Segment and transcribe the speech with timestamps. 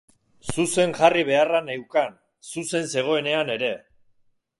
[0.51, 2.15] Zuzen jarri beharra neukan,
[2.53, 3.71] zuzen zegoenean ere.